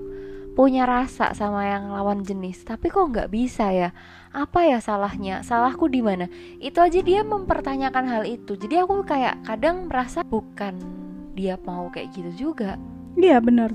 punya 0.54 0.86
rasa 0.86 1.34
sama 1.34 1.66
yang 1.66 1.90
lawan 1.90 2.22
jenis. 2.22 2.62
Tapi 2.66 2.90
kok 2.94 3.10
nggak 3.10 3.30
bisa 3.34 3.74
ya? 3.74 3.90
Apa 4.34 4.66
ya 4.70 4.78
salahnya? 4.82 5.42
Salahku 5.42 5.90
di 5.90 6.02
mana? 6.06 6.30
Itu 6.62 6.82
aja 6.82 7.02
dia 7.02 7.26
mempertanyakan 7.26 8.06
hal 8.10 8.24
itu. 8.26 8.54
Jadi 8.58 8.82
aku 8.82 9.02
kayak 9.06 9.42
kadang 9.46 9.90
merasa 9.90 10.22
bukan 10.22 10.78
dia 11.34 11.58
mau 11.66 11.90
kayak 11.90 12.14
gitu 12.14 12.32
juga. 12.50 12.78
Iya 13.18 13.42
benar. 13.42 13.74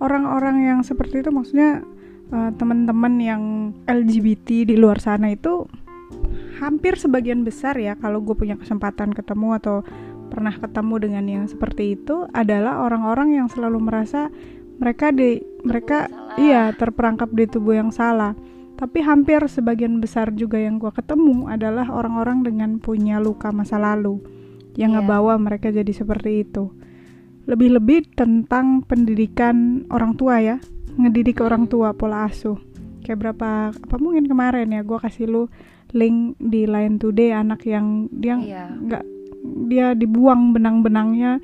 Orang-orang 0.00 0.64
yang 0.64 0.80
seperti 0.86 1.20
itu 1.20 1.30
maksudnya 1.34 1.82
eh, 2.30 2.50
teman-teman 2.56 3.14
yang 3.18 3.42
LGBT 3.84 4.64
di 4.66 4.74
luar 4.78 5.02
sana 5.02 5.34
itu 5.34 5.66
hampir 6.62 6.98
sebagian 7.00 7.42
besar 7.42 7.78
ya 7.80 7.96
kalau 7.96 8.20
gue 8.20 8.36
punya 8.36 8.58
kesempatan 8.58 9.16
ketemu 9.16 9.56
atau 9.56 9.76
pernah 10.30 10.54
ketemu 10.54 10.94
dengan 11.02 11.24
yang 11.26 11.44
seperti 11.50 11.98
itu 11.98 12.30
adalah 12.30 12.86
orang-orang 12.86 13.42
yang 13.42 13.48
selalu 13.50 13.82
merasa 13.82 14.30
mereka 14.80 15.12
di 15.12 15.38
mereka 15.60 16.08
iya 16.34 16.72
terperangkap 16.72 17.28
di 17.30 17.44
tubuh 17.44 17.76
yang 17.76 17.92
salah. 17.92 18.32
Tapi 18.74 19.04
hampir 19.04 19.44
sebagian 19.44 20.00
besar 20.00 20.32
juga 20.32 20.56
yang 20.56 20.80
gue 20.80 20.88
ketemu 20.88 21.52
adalah 21.52 21.84
orang-orang 21.92 22.40
dengan 22.40 22.80
punya 22.80 23.20
luka 23.20 23.52
masa 23.52 23.76
lalu 23.76 24.24
yang 24.72 24.96
Iya. 24.96 25.04
ngebawa 25.04 25.36
mereka 25.36 25.68
jadi 25.68 25.92
seperti 25.92 26.48
itu. 26.48 26.72
Lebih-lebih 27.44 28.16
tentang 28.16 28.80
pendidikan 28.84 29.84
orang 29.92 30.16
tua 30.16 30.40
ya 30.40 30.56
ngedidik 30.96 31.44
orang 31.44 31.68
tua 31.68 31.92
pola 31.92 32.24
asuh. 32.24 32.56
Kayak 33.04 33.18
berapa 33.20 33.48
apa 33.76 33.96
mungkin 34.00 34.24
kemarin 34.24 34.72
ya 34.72 34.80
gue 34.80 34.96
kasih 34.96 35.28
lu 35.28 35.42
link 35.92 36.40
di 36.40 36.64
Line 36.64 36.96
Today 36.96 37.36
anak 37.36 37.66
yang 37.68 38.08
dia 38.08 38.40
Iya. 38.40 38.64
nggak 38.72 39.04
dia 39.68 39.86
dibuang 39.92 40.52
benang-benangnya 40.52 41.40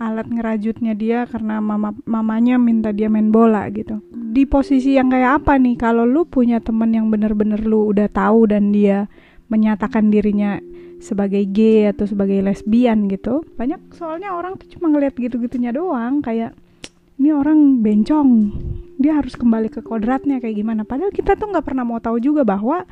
alat 0.00 0.26
ngerajutnya 0.32 0.96
dia 0.96 1.28
karena 1.28 1.60
mama 1.60 1.92
mamanya 2.08 2.56
minta 2.56 2.90
dia 2.90 3.12
main 3.12 3.28
bola 3.28 3.68
gitu. 3.68 4.00
Di 4.10 4.48
posisi 4.48 4.96
yang 4.96 5.12
kayak 5.12 5.44
apa 5.44 5.60
nih? 5.60 5.76
Kalau 5.76 6.08
lu 6.08 6.24
punya 6.24 6.58
temen 6.58 6.90
yang 6.96 7.12
bener-bener 7.12 7.60
lu 7.60 7.92
udah 7.92 8.08
tahu 8.08 8.48
dan 8.48 8.72
dia 8.72 9.12
menyatakan 9.52 10.08
dirinya 10.08 10.56
sebagai 11.04 11.44
gay 11.52 11.92
atau 11.92 12.04
sebagai 12.04 12.44
lesbian 12.44 13.08
gitu 13.08 13.40
banyak 13.56 13.80
soalnya 13.96 14.36
orang 14.36 14.60
tuh 14.60 14.68
cuma 14.76 14.92
ngeliat 14.92 15.16
gitu-gitunya 15.16 15.72
doang 15.72 16.20
kayak 16.20 16.52
ini 17.20 17.36
orang 17.36 17.84
bencong. 17.84 18.30
Dia 18.96 19.20
harus 19.20 19.36
kembali 19.36 19.68
ke 19.68 19.84
kodratnya 19.84 20.40
kayak 20.40 20.56
gimana. 20.56 20.88
Padahal 20.88 21.12
kita 21.12 21.36
tuh 21.36 21.52
nggak 21.52 21.68
pernah 21.68 21.84
mau 21.84 22.00
tahu 22.00 22.16
juga 22.16 22.48
bahwa 22.48 22.88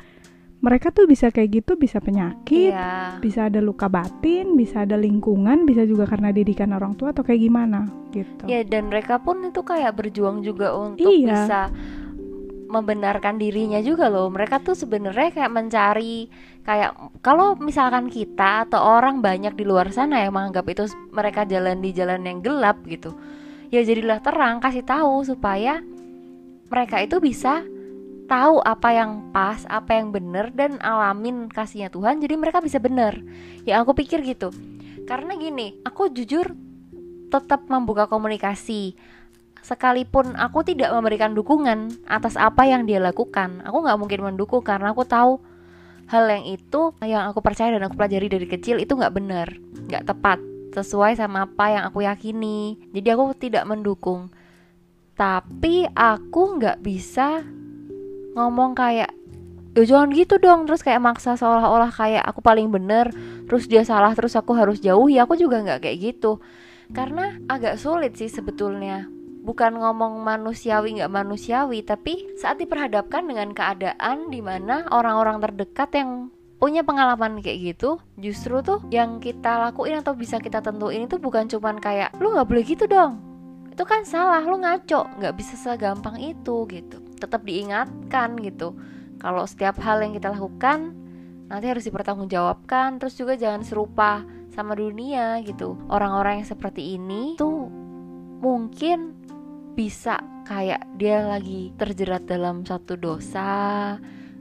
mereka 0.59 0.91
tuh 0.91 1.07
bisa 1.07 1.31
kayak 1.31 1.63
gitu 1.63 1.79
bisa 1.79 2.03
penyakit 2.03 2.75
Iya. 2.75 3.15
bisa 3.23 3.47
ada 3.47 3.63
luka 3.63 3.87
batin 3.87 4.59
bisa 4.59 4.83
ada 4.83 4.99
lingkungan 4.99 5.63
bisa 5.63 5.87
juga 5.87 6.03
karena 6.03 6.35
didikan 6.35 6.75
orang 6.75 6.99
tua 6.99 7.15
atau 7.15 7.23
kayak 7.23 7.39
gimana 7.39 7.87
gitu 8.11 8.43
Ya 8.43 8.67
dan 8.67 8.91
mereka 8.91 9.23
pun 9.23 9.39
itu 9.47 9.63
kayak 9.63 9.95
berjuang 9.95 10.43
juga 10.43 10.75
untuk 10.75 11.07
Iya. 11.07 11.31
bisa 11.31 11.59
membenarkan 12.69 13.41
dirinya 13.41 13.81
juga 13.81 14.13
loh. 14.13 14.29
Mereka 14.29 14.61
tuh 14.61 14.77
sebenarnya 14.77 15.33
kayak 15.33 15.49
mencari 15.49 16.29
kayak 16.61 16.93
kalau 17.25 17.57
misalkan 17.57 18.13
kita 18.13 18.69
atau 18.69 18.77
orang 18.77 19.25
banyak 19.25 19.57
di 19.57 19.65
luar 19.65 19.89
sana 19.89 20.21
yang 20.21 20.37
menganggap 20.37 20.69
itu 20.69 20.85
mereka 21.09 21.49
jalan 21.49 21.81
di 21.81 21.89
jalan 21.89 22.21
yang 22.21 22.45
gelap 22.45 22.77
gitu. 22.85 23.17
Ya 23.73 23.81
jadilah 23.81 24.21
terang 24.21 24.61
kasih 24.61 24.85
tahu 24.85 25.25
supaya 25.25 25.81
mereka 26.69 27.01
itu 27.01 27.17
bisa 27.17 27.65
tahu 28.29 28.61
apa 28.61 28.93
yang 28.93 29.33
pas, 29.33 29.65
apa 29.65 29.97
yang 29.97 30.13
benar 30.13 30.53
dan 30.53 30.77
alamin 30.79 31.49
kasihnya 31.49 31.89
Tuhan. 31.89 32.21
Jadi 32.21 32.37
mereka 32.37 32.61
bisa 32.61 32.77
benar. 32.77 33.17
Ya 33.65 33.81
aku 33.81 33.97
pikir 33.97 34.21
gitu. 34.21 34.53
Karena 35.09 35.33
gini, 35.33 35.81
aku 35.81 36.13
jujur 36.13 36.53
tetap 37.33 37.65
membuka 37.65 38.05
komunikasi 38.05 38.93
sekalipun 39.59 40.33
aku 40.39 40.63
tidak 40.63 40.89
memberikan 40.95 41.35
dukungan 41.35 41.91
atas 42.07 42.39
apa 42.39 42.65
yang 42.65 42.87
dia 42.87 42.97
lakukan 42.97 43.59
aku 43.61 43.85
nggak 43.85 43.99
mungkin 43.99 44.19
mendukung 44.31 44.63
karena 44.63 44.95
aku 44.95 45.03
tahu 45.03 45.43
hal 46.09 46.25
yang 46.25 46.47
itu 46.47 46.95
yang 47.05 47.29
aku 47.29 47.43
percaya 47.43 47.75
dan 47.75 47.85
aku 47.85 47.99
pelajari 47.99 48.31
dari 48.31 48.47
kecil 48.47 48.81
itu 48.81 48.95
nggak 48.97 49.13
benar 49.13 49.51
nggak 49.91 50.09
tepat 50.09 50.39
sesuai 50.73 51.19
sama 51.19 51.45
apa 51.45 51.65
yang 51.75 51.83
aku 51.85 52.01
yakini 52.01 52.79
jadi 52.95 53.13
aku 53.19 53.35
tidak 53.37 53.67
mendukung 53.67 54.31
tapi 55.13 55.85
aku 55.91 56.55
nggak 56.57 56.79
bisa 56.81 57.43
ngomong 58.39 58.71
kayak 58.71 59.11
ya 59.75 59.83
jangan 59.83 60.09
gitu 60.15 60.39
dong. 60.39 60.63
Terus 60.65 60.81
kayak 60.81 61.03
maksa 61.03 61.35
seolah-olah 61.35 61.91
kayak 61.91 62.23
aku 62.23 62.39
paling 62.39 62.71
bener 62.71 63.11
terus 63.45 63.67
dia 63.67 63.83
salah 63.83 64.15
terus 64.15 64.39
aku 64.39 64.55
harus 64.55 64.79
jauhi. 64.79 65.19
Aku 65.19 65.35
juga 65.35 65.59
nggak 65.59 65.83
kayak 65.83 65.97
gitu. 65.99 66.39
Karena 66.95 67.35
agak 67.51 67.75
sulit 67.77 68.15
sih 68.15 68.31
sebetulnya. 68.31 69.11
Bukan 69.39 69.79
ngomong 69.79 70.23
manusiawi 70.23 70.99
nggak 70.99 71.11
manusiawi 71.11 71.83
tapi 71.83 72.27
saat 72.39 72.59
diperhadapkan 72.59 73.23
dengan 73.23 73.55
keadaan 73.55 74.31
di 74.31 74.43
mana 74.43 74.87
orang-orang 74.91 75.39
terdekat 75.39 75.89
yang 75.95 76.11
punya 76.59 76.83
pengalaman 76.83 77.39
kayak 77.39 77.71
gitu 77.73 78.03
justru 78.19 78.59
tuh 78.59 78.83
yang 78.91 79.23
kita 79.23 79.63
lakuin 79.63 80.03
atau 80.03 80.11
bisa 80.11 80.43
kita 80.43 80.59
tentuin 80.59 81.07
itu 81.07 81.15
bukan 81.15 81.47
cuman 81.47 81.79
kayak 81.79 82.11
lu 82.19 82.35
nggak 82.35 82.47
boleh 82.51 82.63
gitu 82.67 82.83
dong 82.83 83.28
itu 83.79 83.87
kan 83.87 84.03
salah 84.03 84.43
lu 84.43 84.59
ngaco. 84.59 85.07
Nggak 85.23 85.39
bisa 85.39 85.55
segampang 85.55 86.19
itu 86.19 86.67
gitu. 86.67 86.99
Tetap 87.15 87.47
diingatkan 87.47 88.35
gitu. 88.43 88.75
Kalau 89.23 89.47
setiap 89.47 89.79
hal 89.79 90.03
yang 90.03 90.11
kita 90.11 90.35
lakukan 90.35 90.91
nanti 91.47 91.71
harus 91.71 91.87
dipertanggungjawabkan. 91.87 92.99
Terus 92.99 93.15
juga 93.15 93.39
jangan 93.39 93.63
serupa 93.63 94.27
sama 94.51 94.75
dunia 94.75 95.39
gitu. 95.47 95.79
Orang-orang 95.87 96.43
yang 96.43 96.49
seperti 96.51 96.99
ini 96.99 97.39
tuh 97.39 97.71
mungkin 98.43 99.15
bisa 99.79 100.19
kayak 100.43 100.83
dia 100.99 101.23
lagi 101.23 101.71
terjerat 101.79 102.27
dalam 102.27 102.67
satu 102.67 102.99
dosa 102.99 103.95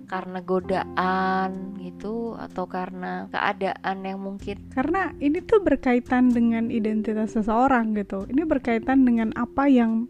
karena 0.09 0.41
godaan 0.41 1.77
gitu 1.79 2.33
atau 2.41 2.65
karena 2.65 3.29
keadaan 3.29 3.97
yang 4.03 4.19
mungkin 4.19 4.57
karena 4.73 5.13
ini 5.21 5.45
tuh 5.45 5.61
berkaitan 5.61 6.33
dengan 6.33 6.73
identitas 6.73 7.37
seseorang 7.37 7.93
gitu. 7.95 8.25
Ini 8.27 8.49
berkaitan 8.49 9.05
dengan 9.05 9.37
apa 9.37 9.69
yang 9.69 10.09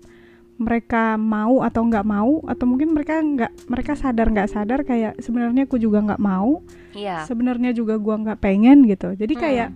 mereka 0.58 1.14
mau 1.14 1.62
atau 1.62 1.86
nggak 1.86 2.06
mau 2.06 2.42
atau 2.46 2.66
mungkin 2.66 2.90
mereka 2.90 3.22
nggak 3.22 3.70
mereka 3.70 3.94
sadar 3.94 4.26
nggak 4.30 4.50
sadar 4.50 4.82
kayak 4.82 5.14
sebenarnya 5.22 5.70
aku 5.70 5.78
juga 5.78 6.02
nggak 6.02 6.18
mau 6.18 6.66
iya. 6.98 7.22
sebenarnya 7.22 7.70
juga 7.70 7.94
gua 7.98 8.18
nggak 8.18 8.42
pengen 8.42 8.86
gitu. 8.90 9.14
Jadi 9.14 9.34
Hmm. 9.38 9.42
kayak 9.42 9.68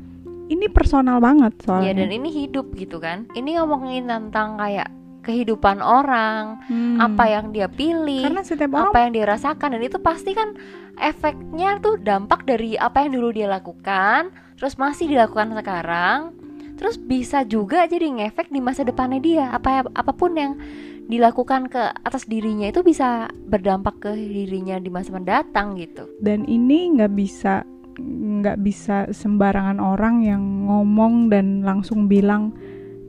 ini 0.50 0.66
personal 0.66 1.22
banget 1.22 1.54
ya 1.54 1.64
soalnya. 1.66 1.94
dan 2.02 2.10
ini 2.10 2.30
hidup 2.34 2.74
gitu 2.74 2.98
kan. 2.98 3.30
Ini 3.34 3.62
ngomongin 3.62 4.10
tentang 4.10 4.58
kayak 4.58 4.90
kehidupan 5.22 5.78
orang 5.78 6.60
Hmm. 6.66 6.98
apa 6.98 7.24
yang 7.30 7.54
dia 7.54 7.70
pilih 7.70 8.26
karena 8.26 8.42
setiap 8.42 8.74
orang 8.74 8.90
apa 8.90 8.98
yang 9.06 9.10
dia 9.14 9.24
rasakan 9.30 9.68
dan 9.78 9.82
itu 9.82 9.98
pasti 10.02 10.34
kan 10.34 10.58
efeknya 10.98 11.78
tuh 11.78 11.96
dampak 11.96 12.44
dari 12.44 12.74
apa 12.76 13.06
yang 13.06 13.16
dulu 13.16 13.30
dia 13.32 13.46
lakukan 13.46 14.34
terus 14.58 14.76
masih 14.76 15.08
dilakukan 15.08 15.54
sekarang 15.54 16.34
terus 16.82 16.98
bisa 16.98 17.46
juga 17.46 17.86
jadi 17.86 18.10
ngefek 18.10 18.50
di 18.50 18.58
masa 18.58 18.82
depannya 18.82 19.22
dia. 19.22 19.46
Apa 19.54 19.86
apa 19.86 20.10
pun 20.10 20.34
yang 20.34 20.58
dilakukan 21.06 21.70
ke 21.70 21.78
atas 22.02 22.26
dirinya 22.26 22.66
itu 22.66 22.82
bisa 22.82 23.30
berdampak 23.46 24.02
ke 24.02 24.10
dirinya 24.18 24.82
di 24.82 24.90
masa 24.90 25.14
mendatang 25.14 25.78
gitu. 25.78 26.10
Dan 26.18 26.42
ini 26.50 26.98
nggak 26.98 27.12
bisa 27.14 27.62
nggak 28.02 28.58
bisa 28.66 29.06
sembarangan 29.14 29.78
orang 29.78 30.26
yang 30.26 30.42
ngomong 30.66 31.30
dan 31.30 31.62
langsung 31.62 32.10
bilang 32.10 32.50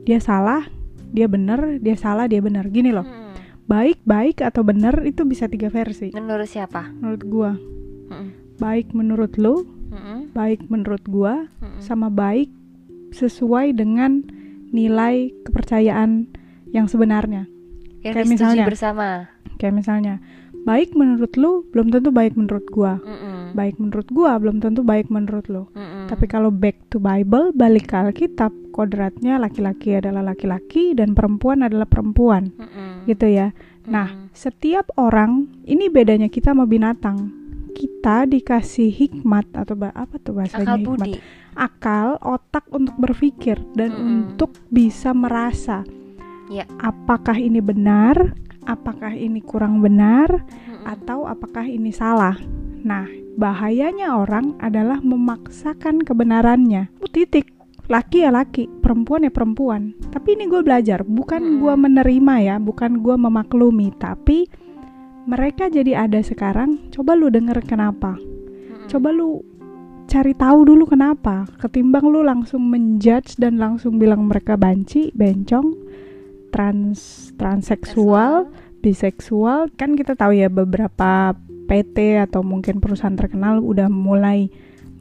dia 0.06 0.22
salah 0.22 0.62
dia 1.14 1.30
bener 1.30 1.78
dia 1.78 1.94
salah 1.94 2.26
dia 2.26 2.42
bener 2.42 2.66
gini 2.74 2.90
loh 2.90 3.06
Hmm, 3.06 3.38
baik 3.70 4.02
baik 4.02 4.42
atau 4.42 4.66
bener 4.66 5.06
itu 5.06 5.22
bisa 5.24 5.46
tiga 5.46 5.70
versi. 5.70 6.10
Menurut 6.10 6.50
siapa? 6.50 6.90
Menurut 7.00 7.22
gua. 7.24 7.52
Hmm, 8.10 8.28
baik 8.58 8.90
menurut 8.92 9.32
lu 9.38 9.62
hmm, 9.94 10.34
baik 10.34 10.66
menurut 10.66 11.00
gua 11.06 11.46
hmm. 11.62 11.80
sama 11.80 12.10
baik 12.10 12.50
sesuai 13.14 13.78
dengan 13.78 14.26
nilai 14.74 15.30
kepercayaan 15.46 16.26
yang 16.74 16.90
sebenarnya. 16.90 17.46
Yang 18.02 18.14
Kayak 18.18 18.28
misalnya. 18.28 18.64
bersama. 18.66 19.08
Kayak 19.56 19.74
misalnya 19.78 20.14
baik 20.64 20.96
menurut 20.96 21.32
lu 21.36 21.68
belum 21.70 21.92
tentu 21.92 22.08
baik 22.08 22.34
menurut 22.34 22.64
gua 22.72 22.96
Mm-mm, 23.04 23.52
baik 23.52 23.76
menurut 23.76 24.08
gua 24.10 24.40
belum 24.40 24.64
tentu 24.64 24.80
baik 24.80 25.12
menurut 25.12 25.46
lu 25.52 25.68
mm-mm. 25.76 25.94
Tapi 26.04 26.28
kalau 26.28 26.52
back 26.52 26.92
to 26.92 27.00
Bible, 27.00 27.50
balik 27.56 27.92
ke 27.92 27.96
Alkitab, 27.96 28.52
kodratnya 28.76 29.40
laki-laki 29.40 29.96
adalah 29.96 30.20
laki-laki 30.20 30.92
dan 30.92 31.16
perempuan 31.16 31.64
adalah 31.64 31.88
perempuan, 31.88 32.52
Mm-mm, 32.60 33.08
gitu 33.08 33.24
ya. 33.24 33.56
Nah, 33.88 34.12
mm-mm. 34.12 34.36
setiap 34.36 34.92
orang 35.00 35.48
ini 35.64 35.88
bedanya 35.88 36.28
kita 36.28 36.52
sama 36.52 36.68
binatang. 36.68 37.32
Kita 37.74 38.22
dikasih 38.30 38.86
hikmat 38.86 39.50
atau 39.50 39.74
apa 39.74 40.14
tuh 40.22 40.38
bahasanya 40.38 40.62
akal 40.62 40.78
hikmat? 40.78 40.86
budi 40.86 41.12
Akal, 41.54 42.08
otak 42.22 42.66
untuk 42.70 42.94
berpikir 42.98 43.58
dan 43.74 43.90
Mm-mm. 43.90 44.06
untuk 44.06 44.54
bisa 44.70 45.10
merasa. 45.10 45.82
Ya. 46.52 46.68
Apakah 46.78 47.34
ini 47.40 47.58
benar? 47.58 48.36
Apakah 48.64 49.12
ini 49.12 49.44
kurang 49.44 49.84
benar? 49.84 50.44
Atau 50.88 51.28
apakah 51.28 51.68
ini 51.68 51.92
salah. 51.92 52.36
Nah, 52.84 53.08
bahayanya 53.36 54.16
orang 54.16 54.56
adalah 54.60 55.00
memaksakan 55.00 56.04
kebenarannya. 56.04 56.92
Oh, 57.00 57.08
Titik. 57.08 57.52
Laki 57.84 58.24
ya 58.24 58.32
laki, 58.32 58.64
perempuan 58.80 59.28
ya 59.28 59.32
perempuan. 59.32 59.92
Tapi 60.08 60.40
ini 60.40 60.48
gue 60.48 60.64
belajar, 60.64 61.04
bukan 61.04 61.60
gue 61.60 61.74
menerima 61.76 62.34
ya, 62.40 62.56
bukan 62.56 63.04
gue 63.04 63.12
memaklumi, 63.12 63.92
tapi 64.00 64.48
mereka 65.28 65.68
jadi 65.68 66.08
ada 66.08 66.24
sekarang. 66.24 66.88
Coba 66.88 67.12
lu 67.12 67.28
denger 67.28 67.60
kenapa. 67.60 68.16
Coba 68.88 69.12
lu 69.12 69.44
cari 70.08 70.32
tahu 70.32 70.64
dulu 70.64 70.88
kenapa. 70.88 71.44
Ketimbang 71.60 72.08
lu 72.08 72.24
langsung 72.24 72.68
menjudge 72.68 73.36
dan 73.36 73.60
langsung 73.60 74.00
bilang 74.00 74.28
mereka 74.28 74.56
banci, 74.56 75.12
bencong, 75.12 75.76
trans 76.54 77.34
transseksual, 77.34 78.46
biseksual. 78.78 79.74
Kan 79.74 79.98
kita 79.98 80.14
tahu 80.14 80.38
ya 80.38 80.46
beberapa 80.46 81.34
PT 81.66 82.22
atau 82.22 82.46
mungkin 82.46 82.78
perusahaan 82.78 83.18
terkenal 83.18 83.58
udah 83.58 83.90
mulai 83.90 84.46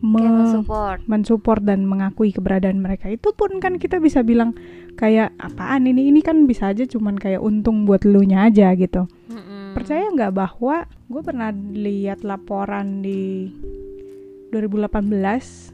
me- 0.01 0.25
mensupport. 0.25 0.99
mensupport 1.05 1.61
dan 1.61 1.85
mengakui 1.85 2.33
keberadaan 2.33 2.81
mereka. 2.81 3.13
Itu 3.13 3.37
pun 3.37 3.61
kan 3.61 3.77
kita 3.77 4.01
bisa 4.01 4.25
bilang 4.25 4.57
kayak 4.97 5.37
apaan 5.37 5.85
ini? 5.85 6.09
Ini 6.09 6.25
kan 6.25 6.49
bisa 6.49 6.73
aja 6.73 6.89
cuman 6.89 7.21
kayak 7.21 7.39
untung 7.39 7.85
buat 7.85 8.01
lu 8.01 8.25
nya 8.25 8.49
aja 8.49 8.73
gitu. 8.73 9.05
Mm-mm. 9.29 9.73
percaya 9.73 10.05
nggak 10.05 10.37
bahwa 10.37 10.85
gue 10.85 11.21
pernah 11.25 11.49
lihat 11.73 12.21
laporan 12.21 13.01
di 13.01 13.49
2018 14.53 15.73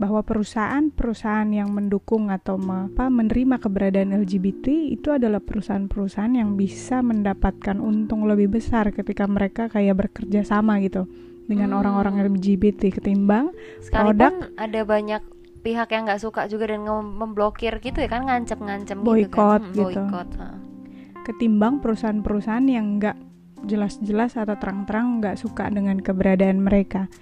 bahwa 0.00 0.24
perusahaan-perusahaan 0.24 1.52
yang 1.52 1.68
mendukung 1.70 2.32
atau 2.32 2.56
me- 2.56 2.88
apa, 2.88 3.06
menerima 3.06 3.60
keberadaan 3.60 4.16
LGBT 4.16 4.64
itu 4.88 5.12
adalah 5.12 5.38
perusahaan-perusahaan 5.38 6.32
yang 6.32 6.56
bisa 6.56 7.04
mendapatkan 7.04 7.76
untung 7.76 8.24
lebih 8.24 8.48
besar 8.50 8.88
ketika 8.90 9.28
mereka 9.28 9.68
kayak 9.68 10.00
bekerja 10.00 10.40
sama 10.40 10.80
gitu 10.80 11.04
dengan 11.44 11.70
Hmm. 11.70 11.78
orang-orang 11.84 12.14
LGBT 12.24 12.96
ketimbang 12.96 13.52
Sekalipun 13.78 14.56
ada 14.56 14.80
banyak 14.82 15.20
pihak 15.60 15.92
yang 15.92 16.08
nggak 16.08 16.18
suka 16.18 16.48
juga 16.48 16.64
dan 16.66 16.88
memblokir 16.88 17.76
gitu 17.78 18.00
ya 18.00 18.08
kan 18.08 18.24
ngancem-ngancem 18.24 18.96
gitu 18.96 19.04
Boykot 19.04 19.36
kan. 19.36 19.60
Hmm, 19.60 19.74
gitu. 19.76 20.00
boykot, 20.00 20.28
ha. 20.40 20.48
ketimbang 21.22 21.74
perusahaan-perusahaan 21.78 22.64
yang 22.64 22.96
nggak 22.96 23.16
jelas-jelas 23.60 24.40
atau 24.40 24.56
terang-terang 24.56 25.20
nggak 25.20 25.36
suka 25.36 25.68
dengan 25.68 26.00
keberadaan 26.00 26.64
mereka. 26.64 27.12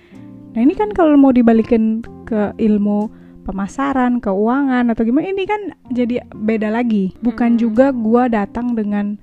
Nah 0.54 0.60
ini 0.64 0.72
kan 0.72 0.90
kalau 0.96 1.14
mau 1.18 1.32
dibalikin 1.34 2.00
ke 2.24 2.56
ilmu 2.56 3.08
pemasaran, 3.48 4.20
keuangan 4.20 4.92
atau 4.92 5.02
gimana 5.08 5.32
ini 5.32 5.48
kan 5.48 5.72
jadi 5.88 6.20
beda 6.36 6.68
lagi. 6.68 7.16
Bukan 7.24 7.56
Hmm. 7.56 7.60
juga 7.60 7.86
gua 7.96 8.28
datang 8.28 8.76
dengan 8.76 9.16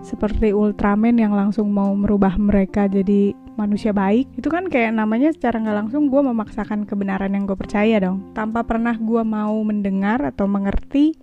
seperti 0.00 0.52
Ultraman 0.52 1.16
yang 1.20 1.32
langsung 1.32 1.72
mau 1.72 1.92
merubah 1.92 2.36
mereka 2.36 2.88
jadi 2.88 3.36
manusia 3.56 3.92
baik. 3.92 4.28
Itu 4.36 4.48
kan 4.52 4.68
kayak 4.68 4.96
namanya 4.96 5.32
secara 5.32 5.60
nggak 5.60 5.76
langsung 5.84 6.08
gua 6.08 6.24
memaksakan 6.24 6.88
kebenaran 6.88 7.32
yang 7.32 7.44
gue 7.48 7.56
percaya 7.56 8.00
dong. 8.00 8.32
Tanpa 8.32 8.64
pernah 8.64 8.96
gua 8.96 9.24
mau 9.24 9.56
mendengar 9.64 10.24
atau 10.24 10.48
mengerti 10.48 11.16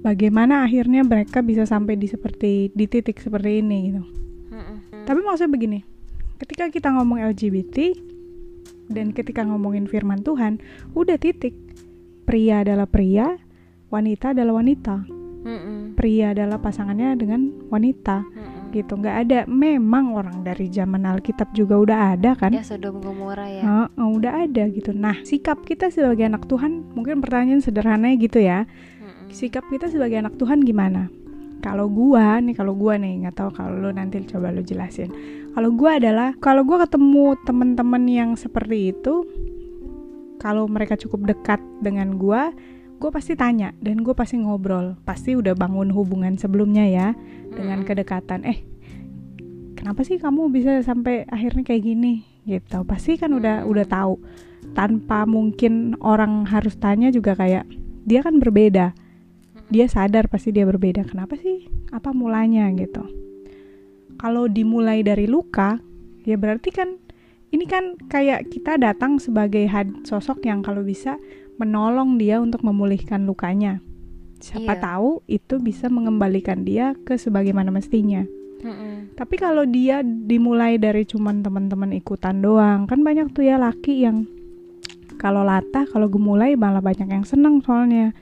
bagaimana 0.00 0.64
akhirnya 0.64 1.04
mereka 1.04 1.40
bisa 1.44 1.64
sampai 1.68 1.96
di 2.00 2.08
seperti 2.08 2.72
di 2.72 2.84
titik 2.88 3.20
seperti 3.20 3.60
ini 3.60 3.78
gitu. 3.92 4.02
Mm-mm. 4.52 5.04
Tapi 5.04 5.20
maksudnya 5.24 5.52
begini, 5.52 5.80
ketika 6.40 6.72
kita 6.72 6.88
ngomong 6.92 7.20
LGBT 7.20 7.96
dan 8.86 9.10
ketika 9.10 9.42
ngomongin 9.42 9.90
firman 9.90 10.22
Tuhan, 10.22 10.62
udah 10.94 11.18
titik. 11.18 11.54
Pria 12.26 12.66
adalah 12.66 12.90
pria, 12.90 13.38
wanita 13.90 14.34
adalah 14.34 14.58
wanita. 14.58 15.06
Mm-mm. 15.46 15.94
Pria 15.94 16.34
adalah 16.34 16.58
pasangannya 16.58 17.14
dengan 17.14 17.54
wanita. 17.70 18.26
Mm-mm. 18.26 18.74
Gitu, 18.74 18.92
nggak 18.98 19.16
ada. 19.26 19.38
Memang 19.46 20.10
orang 20.18 20.42
dari 20.42 20.66
zaman 20.66 21.06
Alkitab 21.06 21.54
juga 21.54 21.78
udah 21.78 21.98
ada 22.18 22.34
kan? 22.34 22.50
ya 22.50 22.66
Sodom 22.66 22.98
Gomora 22.98 23.46
ya 23.46 23.62
Heeh, 23.62 24.08
udah 24.10 24.42
ada 24.42 24.66
gitu. 24.74 24.90
Nah, 24.90 25.22
sikap 25.22 25.62
kita 25.62 25.86
sebagai 25.94 26.26
anak 26.26 26.50
Tuhan, 26.50 26.82
mungkin 26.98 27.22
pertanyaan 27.22 27.62
sederhananya 27.62 28.18
gitu 28.18 28.42
ya. 28.42 28.66
Mm-mm. 28.98 29.30
Sikap 29.30 29.70
kita 29.70 29.86
sebagai 29.86 30.18
anak 30.18 30.34
Tuhan 30.34 30.66
gimana? 30.66 31.06
Kalau 31.64 31.90
gua 31.90 32.38
nih, 32.38 32.54
kalau 32.54 32.76
gua 32.76 33.00
nih 33.00 33.26
nggak 33.26 33.36
tahu 33.36 33.50
kalau 33.56 33.74
lu 33.80 33.90
nanti 33.90 34.22
coba 34.28 34.52
lu 34.52 34.62
jelasin. 34.62 35.10
Kalau 35.56 35.72
gua 35.72 35.96
adalah 35.96 36.36
kalau 36.38 36.62
gua 36.62 36.84
ketemu 36.84 37.34
teman-teman 37.48 38.02
yang 38.06 38.30
seperti 38.36 38.92
itu, 38.92 39.24
kalau 40.38 40.68
mereka 40.68 40.94
cukup 41.00 41.26
dekat 41.26 41.58
dengan 41.80 42.20
gua, 42.20 42.52
gua 43.00 43.10
pasti 43.10 43.34
tanya 43.34 43.72
dan 43.80 44.04
gua 44.04 44.14
pasti 44.14 44.36
ngobrol. 44.38 45.00
Pasti 45.08 45.34
udah 45.34 45.56
bangun 45.56 45.90
hubungan 45.90 46.36
sebelumnya 46.36 46.86
ya 46.86 47.08
dengan 47.50 47.82
kedekatan. 47.82 48.44
Eh, 48.44 48.62
kenapa 49.74 50.04
sih 50.04 50.20
kamu 50.20 50.52
bisa 50.52 50.84
sampai 50.84 51.24
akhirnya 51.26 51.64
kayak 51.64 51.82
gini? 51.82 52.22
Gitu. 52.46 52.78
Pasti 52.86 53.18
kan 53.18 53.34
udah 53.34 53.66
udah 53.66 53.86
tahu. 53.88 54.20
Tanpa 54.76 55.24
mungkin 55.24 55.96
orang 56.04 56.46
harus 56.46 56.76
tanya 56.76 57.08
juga 57.08 57.32
kayak 57.34 57.64
dia 58.06 58.22
kan 58.22 58.38
berbeda 58.38 59.05
dia 59.66 59.86
sadar 59.90 60.30
pasti 60.30 60.54
dia 60.54 60.62
berbeda. 60.62 61.02
Kenapa 61.06 61.34
sih? 61.38 61.66
Apa 61.90 62.14
mulanya 62.14 62.70
gitu? 62.74 63.02
Kalau 64.16 64.48
dimulai 64.48 65.04
dari 65.04 65.28
luka, 65.28 65.76
ya 66.24 66.38
berarti 66.40 66.70
kan 66.72 66.96
ini 67.52 67.64
kan 67.68 67.94
kayak 68.08 68.48
kita 68.50 68.80
datang 68.80 69.20
sebagai 69.20 69.68
had- 69.68 70.06
sosok 70.08 70.42
yang 70.46 70.64
kalau 70.64 70.82
bisa 70.82 71.20
menolong 71.56 72.16
dia 72.20 72.40
untuk 72.40 72.64
memulihkan 72.64 73.24
lukanya. 73.24 73.80
Siapa 74.36 74.76
Iya. 74.76 74.82
tahu 74.82 75.10
itu 75.24 75.56
bisa 75.56 75.88
mengembalikan 75.88 76.64
dia 76.64 76.92
ke 77.08 77.16
sebagaimana 77.16 77.72
mestinya. 77.72 78.24
Mm-mm. 78.60 79.16
Tapi 79.16 79.36
kalau 79.36 79.64
dia 79.64 80.04
dimulai 80.04 80.76
dari 80.76 81.04
cuman 81.08 81.40
teman-teman 81.40 81.92
ikutan 81.96 82.40
doang, 82.40 82.84
kan 82.84 83.00
banyak 83.00 83.32
tuh 83.32 83.44
ya 83.48 83.56
laki 83.56 84.04
yang 84.04 84.28
kalau 85.16 85.40
latah, 85.40 85.88
kalau 85.88 86.12
gemulai 86.12 86.52
malah 86.56 86.84
banyak 86.84 87.08
yang 87.08 87.24
seneng 87.24 87.64
soalnya 87.64 88.12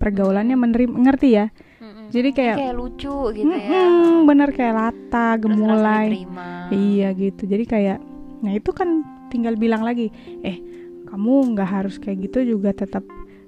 pergaulannya 0.00 0.56
menerima 0.56 0.96
ngerti 0.96 1.28
ya. 1.36 1.46
Mm-mm. 1.78 2.08
Jadi 2.08 2.30
kayak, 2.32 2.56
kayak 2.56 2.74
lucu 2.74 3.16
gitu 3.36 3.52
ya 3.52 3.68
"Mm-mm, 3.68 4.24
bener 4.24 4.48
kayak 4.50 4.74
lata, 4.74 5.28
gemulai. 5.36 6.24
Iya 6.72 7.08
gitu. 7.12 7.44
Jadi 7.44 7.64
kayak, 7.68 7.98
nah 8.40 8.52
itu 8.56 8.72
kan 8.72 9.04
tinggal 9.28 9.54
bilang 9.60 9.84
lagi, 9.84 10.08
eh 10.40 10.56
kamu 11.06 11.54
nggak 11.54 11.68
harus 11.68 12.00
kayak 12.00 12.30
gitu 12.30 12.56
juga 12.56 12.72
tetap 12.72 13.04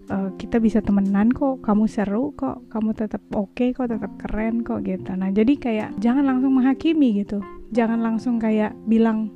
eh, 0.07 0.31
kita 0.37 0.61
bisa 0.61 0.79
temenan 0.85 1.33
kok, 1.33 1.65
kamu 1.65 1.89
seru 1.89 2.37
kok, 2.37 2.69
kamu 2.69 2.93
tetap 2.93 3.23
oke 3.33 3.73
kok, 3.73 3.89
tetap 3.89 4.13
keren 4.21 4.61
kok 4.63 4.85
gitu. 4.85 5.11
Nah 5.17 5.33
jadi 5.33 5.53
kayak 5.57 5.89
jangan 5.99 6.29
langsung 6.29 6.53
menghakimi 6.55 7.25
gitu, 7.25 7.41
jangan 7.73 7.99
langsung 8.05 8.37
kayak 8.39 8.77
bilang, 8.87 9.33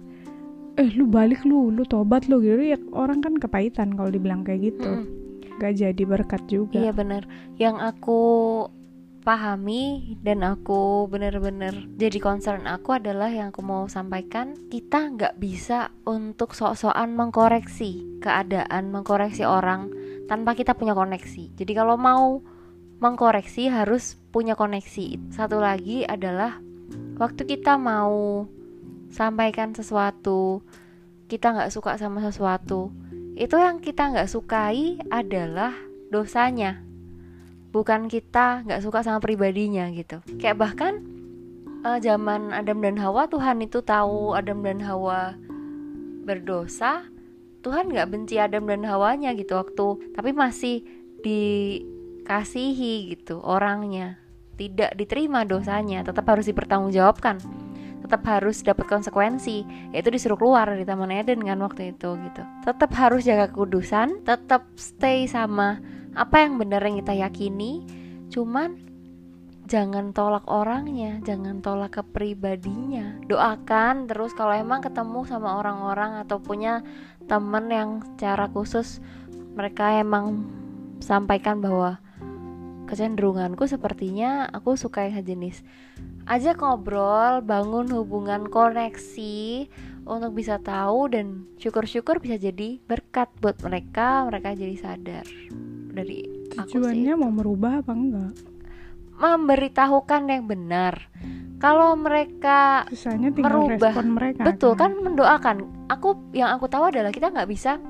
eh 0.77 0.93
lu 0.93 1.09
balik 1.09 1.43
lu, 1.43 1.73
lu 1.73 1.83
tobat 1.83 2.29
lu 2.29 2.39
gitu. 2.45 2.63
Ya 2.63 2.79
orang 2.93 3.25
kan 3.25 3.35
kepahitan 3.41 3.97
kalau 3.97 4.11
dibilang 4.13 4.45
kayak 4.45 4.71
gitu, 4.75 5.03
Mm-mm. 5.03 5.26
Gak 5.59 5.75
jadi 5.77 6.03
berkat 6.05 6.43
juga. 6.49 6.79
Iya 6.79 6.93
bener. 6.93 7.29
Yang 7.57 7.77
aku 7.83 8.21
pahami 9.27 10.15
dan 10.23 10.47
aku 10.47 11.11
bener-bener 11.11 11.91
jadi 11.99 12.23
concern 12.23 12.63
aku 12.71 12.95
adalah 12.95 13.27
yang 13.27 13.51
aku 13.51 13.59
mau 13.59 13.91
sampaikan 13.91 14.55
kita 14.71 15.19
nggak 15.19 15.43
bisa 15.43 15.91
untuk 16.07 16.55
sok-sokan 16.55 17.11
mengkoreksi 17.11 18.07
keadaan 18.23 18.95
mengkoreksi 18.95 19.43
orang 19.43 19.91
tanpa 20.31 20.55
kita 20.55 20.79
punya 20.79 20.95
koneksi. 20.95 21.59
Jadi 21.59 21.73
kalau 21.75 21.99
mau 21.99 22.39
mengkoreksi 23.03 23.67
harus 23.67 24.15
punya 24.31 24.55
koneksi. 24.55 25.35
Satu 25.35 25.59
lagi 25.59 26.07
adalah 26.07 26.63
waktu 27.19 27.51
kita 27.51 27.75
mau 27.83 28.47
sampaikan 29.11 29.75
sesuatu 29.75 30.63
kita 31.27 31.51
nggak 31.51 31.73
suka 31.75 31.99
sama 31.99 32.23
sesuatu 32.23 32.95
itu 33.37 33.53
yang 33.61 33.85
kita 33.85 34.17
nggak 34.17 34.33
sukai 34.33 34.97
adalah 35.13 35.77
dosanya. 36.09 36.81
Bukan 37.69 38.09
kita 38.09 38.65
nggak 38.65 38.81
suka 38.81 39.05
sama 39.05 39.21
pribadinya 39.21 39.93
gitu. 39.93 40.25
Kayak 40.41 40.57
bahkan 40.57 41.05
eh, 41.85 42.01
zaman 42.01 42.57
Adam 42.57 42.81
dan 42.81 42.97
Hawa 42.97 43.29
Tuhan 43.29 43.61
itu 43.61 43.85
tahu 43.85 44.33
Adam 44.33 44.65
dan 44.65 44.81
Hawa 44.81 45.37
berdosa. 46.25 47.05
Tuhan 47.61 47.93
nggak 47.93 48.09
benci 48.09 48.41
Adam 48.41 48.65
dan 48.65 48.87
Hawanya 48.89 49.37
gitu 49.37 49.59
waktu 49.59 50.17
tapi 50.17 50.33
masih 50.33 50.81
dikasihi 51.21 53.13
gitu 53.13 53.45
orangnya. 53.45 54.17
Tidak 54.57 54.97
diterima 54.97 55.45
dosanya 55.45 56.01
tetap 56.01 56.25
harus 56.25 56.49
dipertanggungjawabkan 56.49 57.66
tetap 58.07 58.23
harus 58.31 58.63
dapat 58.63 58.87
konsekuensi 58.87 59.67
yaitu 59.91 60.09
disuruh 60.15 60.39
keluar 60.39 60.71
dari 60.71 60.87
Taman 60.87 61.11
Eden 61.11 61.43
kan 61.43 61.59
waktu 61.59 61.93
itu 61.93 62.15
gitu. 62.15 62.43
Tetap 62.63 62.91
harus 62.95 63.27
jaga 63.27 63.51
kekudusan 63.51 64.23
tetap 64.23 64.65
stay 64.79 65.27
sama 65.27 65.83
apa 66.15 66.47
yang 66.47 66.57
benar 66.57 66.81
yang 66.87 67.03
kita 67.03 67.19
yakini. 67.19 67.83
Cuman 68.31 68.87
jangan 69.67 70.15
tolak 70.15 70.47
orangnya 70.47 71.19
jangan 71.27 71.59
tolak 71.59 71.99
kepribadinya. 71.99 73.19
Doakan 73.27 74.07
terus 74.07 74.31
kalau 74.33 74.55
emang 74.55 74.81
ketemu 74.81 75.27
sama 75.27 75.59
orang-orang 75.59 76.23
atau 76.23 76.39
punya 76.39 76.87
temen 77.27 77.67
yang 77.69 77.91
secara 78.15 78.47
khusus 78.55 79.03
mereka 79.59 79.99
emang 79.99 80.47
sampaikan 81.03 81.59
bahwa 81.59 81.99
kecenderunganku 82.87 83.67
sepertinya 83.67 84.47
aku 84.49 84.75
suka 84.75 85.05
yang 85.05 85.19
sejenis 85.19 85.61
ajak 86.25 86.59
ngobrol 86.59 87.43
bangun 87.43 87.91
hubungan 87.91 88.47
koneksi 88.47 89.67
untuk 90.07 90.33
bisa 90.33 90.63
tahu 90.63 91.11
dan 91.11 91.51
syukur-syukur 91.59 92.23
bisa 92.23 92.39
jadi 92.39 92.79
berkat 92.83 93.27
buat 93.39 93.59
mereka 93.61 94.23
mereka 94.25 94.55
jadi 94.55 94.77
sadar 94.79 95.27
dari 95.91 96.23
aku 96.55 96.71
sih 96.71 96.79
Tujuannya 96.79 97.15
mau 97.19 97.31
merubah 97.31 97.83
apa 97.83 97.93
enggak? 97.93 98.33
memberitahukan 99.17 100.23
yang 100.29 100.45
benar 100.45 101.09
kalau 101.57 101.97
mereka 101.97 102.85
Susahnya 102.93 103.33
tinggal 103.33 103.65
Merubah. 103.65 103.93
respon 103.97 104.09
mereka. 104.13 104.43
betul 104.45 104.73
kan 104.77 104.93
mendoakan 104.93 105.57
aku 105.89 106.13
yang 106.37 106.53
aku 106.53 106.69
tahu 106.69 106.93
adalah 106.93 107.09
kita 107.09 107.33
nggak 107.33 107.49
bisa 107.49 107.81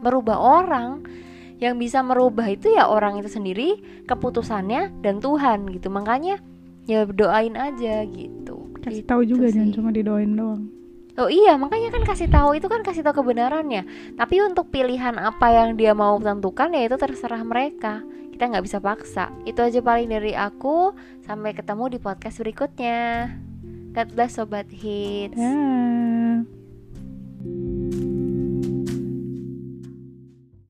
merubah 0.00 0.38
orang 0.38 1.02
yang 1.62 1.78
bisa 1.78 2.02
merubah 2.02 2.50
itu 2.50 2.74
ya 2.74 2.90
orang 2.90 3.22
itu 3.22 3.30
sendiri 3.30 3.78
keputusannya 4.10 4.98
dan 5.00 5.22
Tuhan 5.22 5.70
gitu 5.70 5.88
makanya 5.94 6.42
ya 6.90 7.06
doain 7.06 7.54
aja 7.54 8.02
gitu 8.10 8.62
Kasih 8.82 9.02
Gitu 9.06 9.08
tahu 9.08 9.22
juga 9.22 9.46
sih. 9.48 9.54
jangan 9.56 9.70
cuma 9.72 9.88
didoain 9.94 10.32
doang. 10.34 10.62
Oh 11.20 11.28
iya, 11.28 11.60
makanya 11.60 11.92
kan 11.92 12.02
kasih 12.08 12.26
tahu 12.32 12.56
itu 12.56 12.66
kan 12.72 12.80
kasih 12.80 13.04
tahu 13.04 13.20
kebenarannya. 13.20 13.84
Tapi 14.16 14.40
untuk 14.42 14.72
pilihan 14.72 15.20
apa 15.20 15.52
yang 15.52 15.76
dia 15.76 15.92
mau 15.92 16.16
tentukan 16.16 16.72
ya 16.72 16.88
itu 16.88 16.96
terserah 16.96 17.44
mereka. 17.44 18.00
Kita 18.32 18.48
nggak 18.48 18.64
bisa 18.64 18.80
paksa. 18.80 19.28
Itu 19.44 19.60
aja 19.60 19.84
paling 19.84 20.08
dari 20.08 20.32
aku. 20.32 20.96
Sampai 21.20 21.52
ketemu 21.52 21.92
di 21.92 21.98
podcast 22.00 22.40
berikutnya. 22.40 23.28
God 23.92 24.08
bless 24.16 24.40
sobat 24.40 24.72
hits. 24.72 25.36
Ya. 25.36 25.52